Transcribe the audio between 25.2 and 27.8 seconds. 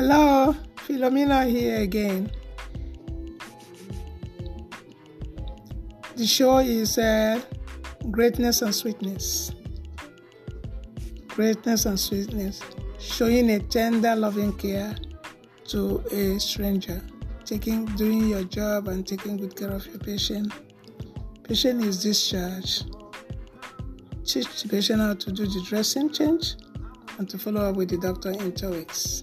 do the dressing change and to follow up